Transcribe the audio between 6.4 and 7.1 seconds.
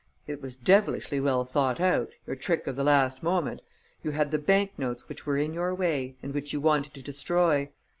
you wanted to